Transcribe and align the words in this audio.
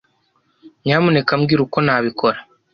nyamuneka 0.83 1.31
mbwira 1.39 1.61
uko 1.65 1.77
nabikora 1.85 2.37